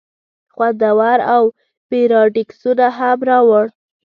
خوندور 0.53 1.19
اوپيراډیسکونه 1.33 2.87
هم 2.97 3.19
راوړه. 3.29 3.65